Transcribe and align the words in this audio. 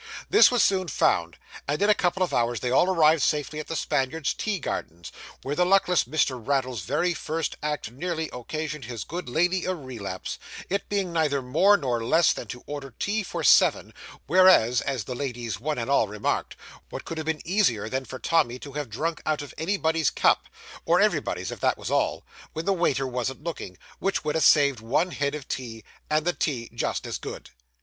This 0.31 0.49
was 0.49 0.63
soon 0.63 0.87
found, 0.87 1.37
and 1.67 1.79
in 1.79 1.87
a 1.87 1.93
couple 1.93 2.23
of 2.23 2.33
hours 2.33 2.59
they 2.61 2.71
all 2.71 2.89
arrived 2.89 3.21
safely 3.21 3.59
in 3.59 3.65
the 3.67 3.75
Spaniards 3.75 4.33
Tea 4.33 4.57
gardens, 4.57 5.11
where 5.43 5.55
the 5.55 5.63
luckless 5.63 6.05
Mr. 6.05 6.41
Raddle's 6.43 6.81
very 6.81 7.13
first 7.13 7.55
act 7.61 7.91
nearly 7.91 8.27
occasioned 8.33 8.85
his 8.85 9.03
good 9.03 9.29
lady 9.29 9.65
a 9.65 9.75
relapse; 9.75 10.39
it 10.71 10.89
being 10.89 11.13
neither 11.13 11.43
more 11.43 11.77
nor 11.77 12.03
less 12.03 12.33
than 12.33 12.47
to 12.47 12.63
order 12.65 12.95
tea 12.97 13.21
for 13.21 13.43
seven, 13.43 13.93
whereas 14.25 14.81
(as 14.81 15.03
the 15.03 15.13
ladies 15.13 15.59
one 15.59 15.77
and 15.77 15.87
all 15.91 16.07
remarked), 16.07 16.55
what 16.89 17.05
could 17.05 17.19
have 17.19 17.25
been 17.27 17.45
easier 17.45 17.87
than 17.87 18.03
for 18.03 18.17
Tommy 18.17 18.57
to 18.57 18.73
have 18.73 18.89
drank 18.89 19.21
out 19.27 19.43
of 19.43 19.53
anybody's 19.55 20.09
cup 20.09 20.47
or 20.83 20.99
everybody's, 20.99 21.51
if 21.51 21.59
that 21.59 21.77
was 21.77 21.91
all 21.91 22.23
when 22.53 22.65
the 22.65 22.73
waiter 22.73 23.05
wasn't 23.05 23.43
looking, 23.43 23.77
which 23.99 24.23
would 24.25 24.33
have 24.33 24.43
saved 24.43 24.79
one 24.79 25.11
head 25.11 25.35
of 25.35 25.47
tea, 25.47 25.83
and 26.09 26.25
the 26.25 26.33
tea 26.33 26.71
just 26.73 27.05
as 27.05 27.19
good! 27.19 27.51